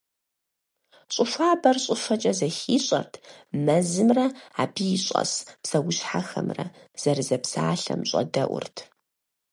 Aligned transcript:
Щӏы 1.13 1.25
хуабэр 1.31 1.77
щӏыфэкӏэ 1.83 2.33
зэхищӏэрт, 2.39 3.13
мэзымрэ, 3.65 4.25
абы 4.61 4.85
щӏэс 5.03 5.33
псэущхьэхэмрэ 5.61 6.65
зэрызэпсалъэм 7.01 8.01
щӏэдэӏурт. 8.09 8.77